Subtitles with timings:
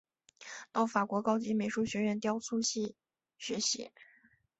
[0.71, 2.95] 到法国高级美术学院雕塑系
[3.37, 3.91] 学习。